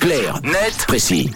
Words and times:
Clair, 0.00 0.40
net, 0.42 0.86
précis. 0.86 1.30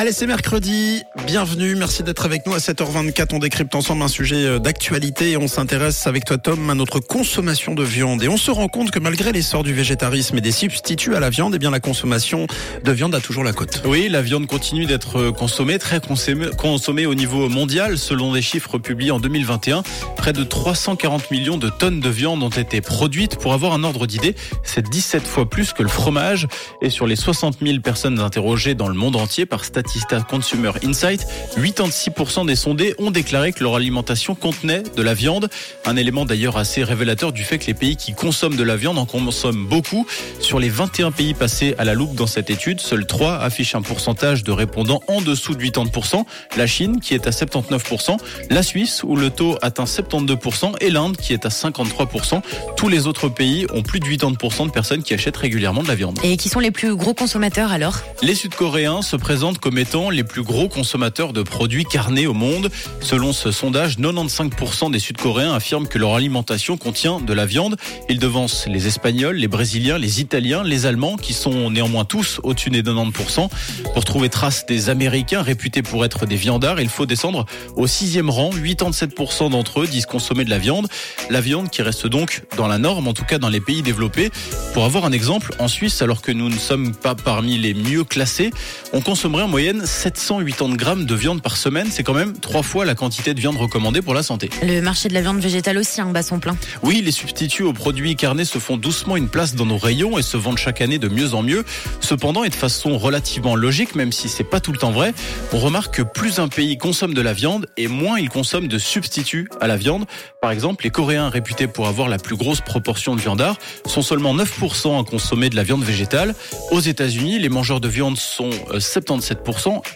Allez, 0.00 0.12
c'est 0.12 0.28
mercredi. 0.28 1.02
Bienvenue. 1.26 1.74
Merci 1.74 2.04
d'être 2.04 2.24
avec 2.24 2.46
nous 2.46 2.54
à 2.54 2.58
7h24. 2.58 3.30
On 3.32 3.40
décrypte 3.40 3.74
ensemble 3.74 4.02
un 4.02 4.08
sujet 4.08 4.44
euh, 4.44 4.60
d'actualité 4.60 5.32
et 5.32 5.36
on 5.36 5.48
s'intéresse 5.48 6.06
avec 6.06 6.24
toi, 6.24 6.38
Tom, 6.38 6.70
à 6.70 6.76
notre 6.76 7.00
consommation 7.00 7.74
de 7.74 7.82
viande. 7.82 8.22
Et 8.22 8.28
on 8.28 8.36
se 8.36 8.52
rend 8.52 8.68
compte 8.68 8.92
que 8.92 9.00
malgré 9.00 9.32
l'essor 9.32 9.64
du 9.64 9.74
végétarisme 9.74 10.38
et 10.38 10.40
des 10.40 10.52
substituts 10.52 11.16
à 11.16 11.20
la 11.20 11.30
viande, 11.30 11.56
eh 11.56 11.58
bien, 11.58 11.72
la 11.72 11.80
consommation 11.80 12.46
de 12.84 12.92
viande 12.92 13.12
a 13.16 13.20
toujours 13.20 13.42
la 13.42 13.52
cote. 13.52 13.82
Oui, 13.86 14.08
la 14.08 14.22
viande 14.22 14.46
continue 14.46 14.86
d'être 14.86 15.18
euh, 15.18 15.32
consommée, 15.32 15.80
très 15.80 16.00
consommée, 16.00 17.06
au 17.06 17.16
niveau 17.16 17.48
mondial. 17.48 17.98
Selon 17.98 18.32
des 18.32 18.42
chiffres 18.42 18.78
publiés 18.78 19.10
en 19.10 19.18
2021, 19.18 19.82
près 20.16 20.32
de 20.32 20.44
340 20.44 21.32
millions 21.32 21.58
de 21.58 21.70
tonnes 21.70 21.98
de 21.98 22.08
viande 22.08 22.44
ont 22.44 22.50
été 22.50 22.80
produites. 22.80 23.36
Pour 23.36 23.52
avoir 23.52 23.72
un 23.72 23.82
ordre 23.82 24.06
d'idée, 24.06 24.36
c'est 24.62 24.88
17 24.88 25.26
fois 25.26 25.50
plus 25.50 25.72
que 25.72 25.82
le 25.82 25.88
fromage. 25.88 26.46
Et 26.82 26.88
sur 26.88 27.08
les 27.08 27.16
60 27.16 27.56
000 27.60 27.80
personnes 27.80 28.20
interrogées 28.20 28.76
dans 28.76 28.86
le 28.86 28.94
monde 28.94 29.16
entier 29.16 29.44
par 29.44 29.64
Statista 29.88 30.20
Consumer 30.20 30.72
Insight, 30.84 31.26
86% 31.56 32.46
des 32.46 32.56
sondés 32.56 32.94
ont 32.98 33.10
déclaré 33.10 33.52
que 33.52 33.64
leur 33.64 33.74
alimentation 33.74 34.34
contenait 34.34 34.82
de 34.82 35.02
la 35.02 35.14
viande. 35.14 35.48
Un 35.86 35.96
élément 35.96 36.26
d'ailleurs 36.26 36.58
assez 36.58 36.84
révélateur 36.84 37.32
du 37.32 37.42
fait 37.42 37.58
que 37.58 37.66
les 37.66 37.74
pays 37.74 37.96
qui 37.96 38.12
consomment 38.12 38.56
de 38.56 38.62
la 38.62 38.76
viande 38.76 38.98
en 38.98 39.06
consomment 39.06 39.66
beaucoup. 39.66 40.06
Sur 40.40 40.58
les 40.58 40.68
21 40.68 41.10
pays 41.10 41.32
passés 41.32 41.74
à 41.78 41.84
la 41.84 41.94
loupe 41.94 42.14
dans 42.14 42.26
cette 42.26 42.50
étude, 42.50 42.80
seuls 42.80 43.06
3 43.06 43.38
affichent 43.38 43.74
un 43.74 43.80
pourcentage 43.80 44.44
de 44.44 44.52
répondants 44.52 45.00
en 45.08 45.22
dessous 45.22 45.54
de 45.54 45.64
80%. 45.64 46.24
La 46.58 46.66
Chine 46.66 47.00
qui 47.00 47.14
est 47.14 47.26
à 47.26 47.30
79%, 47.30 48.18
la 48.50 48.62
Suisse 48.62 49.02
où 49.04 49.16
le 49.16 49.30
taux 49.30 49.56
atteint 49.62 49.84
72% 49.84 50.74
et 50.82 50.90
l'Inde 50.90 51.16
qui 51.16 51.32
est 51.32 51.46
à 51.46 51.48
53%. 51.48 52.42
Tous 52.76 52.88
les 52.90 53.06
autres 53.06 53.30
pays 53.30 53.66
ont 53.72 53.82
plus 53.82 54.00
de 54.00 54.04
80% 54.04 54.66
de 54.66 54.70
personnes 54.70 55.02
qui 55.02 55.14
achètent 55.14 55.38
régulièrement 55.38 55.82
de 55.82 55.88
la 55.88 55.94
viande. 55.94 56.18
Et 56.22 56.36
qui 56.36 56.50
sont 56.50 56.60
les 56.60 56.70
plus 56.70 56.94
gros 56.94 57.14
consommateurs 57.14 57.72
alors? 57.72 58.00
Les 58.22 58.34
Sud-Coréens 58.34 59.00
se 59.00 59.16
présentent 59.16 59.58
comme 59.58 59.77
étant 59.78 60.10
les 60.10 60.24
plus 60.24 60.42
gros 60.42 60.68
consommateurs 60.68 61.32
de 61.32 61.42
produits 61.42 61.84
carnés 61.84 62.26
au 62.26 62.34
monde. 62.34 62.70
Selon 63.00 63.32
ce 63.32 63.50
sondage, 63.50 63.98
95% 63.98 64.90
des 64.90 64.98
Sud-Coréens 64.98 65.54
affirment 65.54 65.86
que 65.86 65.98
leur 65.98 66.14
alimentation 66.14 66.76
contient 66.76 67.20
de 67.20 67.32
la 67.32 67.46
viande. 67.46 67.76
Ils 68.08 68.18
devancent 68.18 68.66
les 68.66 68.86
Espagnols, 68.86 69.36
les 69.36 69.48
Brésiliens, 69.48 69.98
les 69.98 70.20
Italiens, 70.20 70.62
les 70.62 70.86
Allemands, 70.86 71.16
qui 71.16 71.32
sont 71.32 71.70
néanmoins 71.70 72.04
tous 72.04 72.40
au-dessus 72.42 72.70
des 72.70 72.82
90%. 72.82 73.48
Pour 73.94 74.04
trouver 74.04 74.28
trace 74.28 74.66
des 74.66 74.90
Américains 74.90 75.42
réputés 75.42 75.82
pour 75.82 76.04
être 76.04 76.26
des 76.26 76.36
viandards, 76.36 76.80
il 76.80 76.88
faut 76.88 77.06
descendre 77.06 77.46
au 77.76 77.86
sixième 77.86 78.30
rang. 78.30 78.50
87% 78.50 79.50
d'entre 79.50 79.80
eux 79.80 79.86
disent 79.86 80.06
consommer 80.06 80.44
de 80.44 80.50
la 80.50 80.58
viande. 80.58 80.88
La 81.30 81.40
viande 81.40 81.70
qui 81.70 81.82
reste 81.82 82.06
donc 82.06 82.42
dans 82.56 82.66
la 82.66 82.78
norme, 82.78 83.08
en 83.08 83.12
tout 83.12 83.24
cas 83.24 83.38
dans 83.38 83.48
les 83.48 83.60
pays 83.60 83.82
développés. 83.82 84.30
Pour 84.74 84.84
avoir 84.84 85.04
un 85.04 85.12
exemple, 85.12 85.54
en 85.58 85.68
Suisse, 85.68 86.02
alors 86.02 86.22
que 86.22 86.32
nous 86.32 86.48
ne 86.48 86.58
sommes 86.58 86.94
pas 86.94 87.14
parmi 87.14 87.58
les 87.58 87.74
mieux 87.74 88.04
classés, 88.04 88.50
on 88.92 89.00
consommerait 89.00 89.42
en 89.42 89.48
moyenne 89.48 89.67
780 89.84 90.76
grammes 90.76 91.04
de 91.04 91.14
viande 91.14 91.42
par 91.42 91.56
semaine. 91.56 91.88
C'est 91.90 92.02
quand 92.02 92.14
même 92.14 92.38
trois 92.38 92.62
fois 92.62 92.84
la 92.84 92.94
quantité 92.94 93.34
de 93.34 93.40
viande 93.40 93.56
recommandée 93.56 94.02
pour 94.02 94.14
la 94.14 94.22
santé. 94.22 94.50
Le 94.62 94.80
marché 94.80 95.08
de 95.08 95.14
la 95.14 95.20
viande 95.20 95.40
végétale 95.40 95.78
aussi, 95.78 96.00
un 96.00 96.10
basson 96.10 96.38
plein. 96.38 96.56
Oui, 96.82 97.02
les 97.04 97.10
substituts 97.10 97.64
aux 97.64 97.72
produits 97.72 98.16
carnés 98.16 98.44
se 98.44 98.58
font 98.58 98.76
doucement 98.76 99.16
une 99.16 99.28
place 99.28 99.54
dans 99.54 99.66
nos 99.66 99.76
rayons 99.76 100.18
et 100.18 100.22
se 100.22 100.36
vendent 100.36 100.58
chaque 100.58 100.80
année 100.80 100.98
de 100.98 101.08
mieux 101.08 101.34
en 101.34 101.42
mieux. 101.42 101.64
Cependant, 102.00 102.44
et 102.44 102.48
de 102.48 102.54
façon 102.54 102.96
relativement 102.98 103.56
logique, 103.56 103.94
même 103.94 104.12
si 104.12 104.28
c'est 104.28 104.44
pas 104.44 104.60
tout 104.60 104.72
le 104.72 104.78
temps 104.78 104.92
vrai, 104.92 105.12
on 105.52 105.58
remarque 105.58 105.96
que 105.96 106.02
plus 106.02 106.38
un 106.38 106.48
pays 106.48 106.78
consomme 106.78 107.14
de 107.14 107.22
la 107.22 107.32
viande 107.32 107.66
et 107.76 107.88
moins 107.88 108.18
il 108.18 108.28
consomme 108.28 108.68
de 108.68 108.78
substituts 108.78 109.48
à 109.60 109.66
la 109.66 109.76
viande. 109.76 110.04
Par 110.40 110.50
exemple, 110.50 110.84
les 110.84 110.90
Coréens 110.90 111.28
réputés 111.28 111.66
pour 111.66 111.88
avoir 111.88 112.08
la 112.08 112.18
plus 112.18 112.36
grosse 112.36 112.60
proportion 112.60 113.16
de 113.16 113.20
viandards 113.20 113.58
sont 113.86 114.02
seulement 114.02 114.34
9% 114.34 115.00
à 115.00 115.04
consommer 115.04 115.50
de 115.50 115.56
la 115.56 115.62
viande 115.62 115.82
végétale. 115.82 116.34
Aux 116.70 116.80
États-Unis, 116.80 117.38
les 117.38 117.48
mangeurs 117.48 117.80
de 117.80 117.88
viande 117.88 118.16
sont 118.16 118.50
77% 118.72 119.47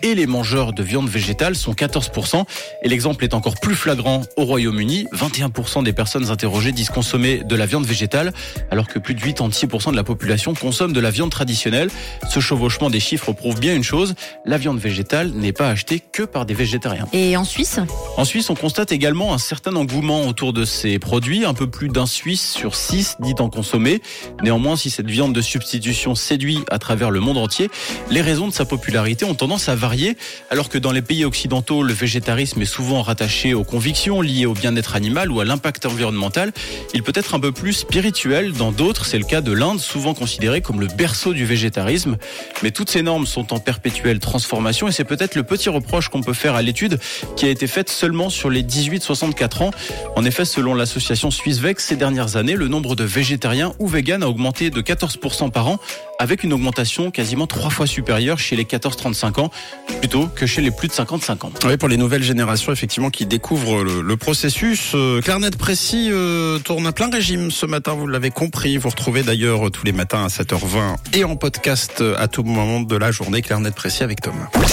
et 0.03 0.15
les 0.15 0.27
mangeurs 0.27 0.73
de 0.73 0.83
viande 0.83 1.09
végétale 1.09 1.57
sont 1.57 1.73
14%. 1.73 2.45
Et 2.83 2.89
l'exemple 2.89 3.25
est 3.25 3.35
encore 3.35 3.55
plus 3.61 3.75
flagrant 3.75 4.23
au 4.37 4.45
Royaume-Uni. 4.45 5.07
21% 5.13 5.83
des 5.85 5.93
personnes 5.93 6.31
interrogées 6.31 6.73
disent 6.73 6.91
consommer 6.91 7.43
de 7.45 7.57
la 7.57 7.67
viande 7.67 7.85
végétale, 7.85 8.33
alors 8.71 8.87
que 8.87 8.99
plus 8.99 9.15
de 9.15 9.21
86% 9.21 9.91
de 9.91 9.97
la 9.97 10.05
population 10.05 10.55
consomme 10.55 10.93
de 10.93 11.01
la 11.01 11.11
viande 11.11 11.31
traditionnelle. 11.31 11.91
Ce 12.31 12.41
chevauchement 12.41 12.89
des 12.89 13.01
chiffres 13.01 13.33
prouve 13.33 13.61
bien 13.61 13.75
une 13.75 13.85
chose, 13.85 14.15
la 14.47 14.59
viande 14.59 14.79
végétale 14.79 15.31
n'est 15.33 15.53
pas 15.53 15.69
achetée 15.69 16.01
que 16.01 16.23
par 16.23 16.47
des 16.47 16.55
végétariens. 16.55 17.07
Et 17.13 17.37
en 17.37 17.45
Suisse? 17.45 17.79
En 18.17 18.25
Suisse, 18.25 18.49
on 18.51 18.55
constate 18.55 18.93
également 18.93 19.35
un 19.35 19.39
certain 19.39 19.77
engouement 19.77 20.27
autour 20.27 20.53
de 20.53 20.65
ces 20.65 20.99
produits. 20.99 21.45
Un 21.45 21.55
peu 21.55 21.69
plus 21.69 21.89
d'un 21.89 22.07
Suisse 22.07 22.53
sur 22.53 22.75
six 22.75 23.17
dit 23.21 23.35
en 23.39 23.49
consommer. 23.49 24.01
Néanmoins, 24.43 24.77
si 24.77 24.91
cette 24.91 25.11
viande 25.11 25.35
de 25.35 25.41
substitution 25.41 26.15
séduit 26.15 26.61
à 26.71 26.79
travers 26.79 27.11
le 27.11 27.21
monde 27.21 27.39
entier, 27.39 27.71
les 28.11 28.23
raisons 28.23 28.49
de 28.49 28.53
sa 28.53 28.65
popularité 28.65 29.25
ont 29.25 29.35
tendance 29.43 29.69
à 29.69 29.75
varier, 29.75 30.17
alors 30.51 30.69
que 30.69 30.79
dans 30.79 30.93
les 30.93 31.03
pays 31.03 31.25
occidentaux, 31.25 31.83
le 31.83 31.93
végétarisme 31.93 32.63
est 32.63 32.65
souvent 32.65 33.03
rattaché 33.03 33.55
aux 33.55 33.65
convictions 33.65 34.21
liées 34.21 34.47
au 34.47 34.53
bien-être 34.53 34.95
animal 34.95 35.33
ou 35.33 35.41
à 35.41 35.45
l'impact 35.45 35.85
environnemental. 35.85 36.53
Il 36.95 37.03
peut 37.03 37.11
être 37.17 37.35
un 37.35 37.41
peu 37.41 37.51
plus 37.51 37.73
spirituel. 37.73 38.53
Dans 38.53 38.71
d'autres, 38.71 39.05
c'est 39.05 39.19
le 39.19 39.25
cas 39.25 39.41
de 39.41 39.51
l'Inde, 39.51 39.81
souvent 39.81 40.15
considéré 40.15 40.61
comme 40.61 40.81
le 40.81 40.87
berceau 40.87 41.33
du 41.33 41.45
végétarisme. 41.45 42.19
Mais 42.63 42.71
toutes 42.71 42.89
ces 42.89 43.03
normes 43.03 43.27
sont 43.27 43.53
en 43.53 43.59
perpétuelle 43.59 44.21
transformation 44.21 44.87
et 44.87 44.93
c'est 44.93 45.03
peut-être 45.03 45.35
le 45.35 45.43
petit 45.43 45.71
reproche 45.71 46.09
qu'on 46.09 46.23
peut 46.23 46.35
faire 46.35 46.55
à 46.55 46.63
l'étude 46.63 47.01
qui 47.35 47.47
a 47.47 47.49
été 47.49 47.67
faite 47.67 47.91
seulement 47.91 48.31
sur 48.31 48.49
les 48.49 48.63
18-64 48.63 49.65
ans. 49.65 49.71
En 50.15 50.25
effet, 50.25 50.45
selon 50.45 50.73
l'association 50.73 51.33
SwissVex, 51.33 51.85
ces 51.85 51.97
dernières 51.97 52.37
années, 52.37 52.55
le 52.55 52.69
nombre 52.69 52.95
de 52.95 53.03
végétariens 53.03 53.73
ou 53.81 53.89
véganes 53.89 54.23
a 54.23 54.29
augmenté 54.29 54.71
de 54.71 54.81
14% 54.81 55.51
par 55.51 55.67
an, 55.67 55.81
avec 56.23 56.45
une 56.45 56.53
augmentation 56.53 57.11
quasiment 57.11 57.49
trois 57.49 57.69
fois 57.69 57.89
supérieure 57.89 58.39
chez 58.39 58.55
les 58.55 58.63
14-35 58.63 59.41
ans, 59.41 59.51
plutôt 59.99 60.29
que 60.29 60.47
chez 60.47 60.63
les 60.63 60.71
plus 60.71 60.87
de 60.87 60.93
55 60.93 61.45
ans. 61.45 61.53
Oui, 61.65 61.77
pour 61.77 61.89
les 61.89 61.97
nouvelles 61.97 62.23
générations, 62.23 62.73
effectivement, 62.73 63.11
qui 63.11 63.27
découvrent 63.27 63.83
le, 63.83 64.03
le 64.03 64.17
processus. 64.17 64.93
Euh, 64.95 65.21
Clarnet 65.21 65.51
Précis 65.51 66.11
euh, 66.13 66.61
tourne 66.61 66.87
à 66.87 66.93
plein 66.93 67.11
régime 67.11 67.51
ce 67.51 67.67
matin, 67.67 67.95
vous 67.95 68.07
l'avez 68.07 68.31
compris. 68.31 68.77
Vous 68.77 68.89
retrouvez 68.89 69.25
d'ailleurs 69.25 69.69
tous 69.73 69.85
les 69.85 69.93
matins 69.93 70.25
à 70.25 70.29
7h20 70.29 70.97
et 71.13 71.25
en 71.25 71.35
podcast 71.35 72.05
à 72.17 72.29
tout 72.29 72.45
moment 72.45 72.81
de 72.81 72.97
la 72.97 73.11
journée. 73.11 73.43
Clarnet 73.43 73.73
Précis 73.73 74.05
avec 74.05 74.21
Tom. 74.21 74.35
Rouge. 74.55 74.73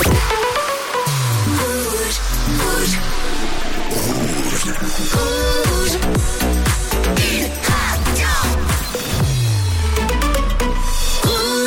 Rouge. 3.89 5.68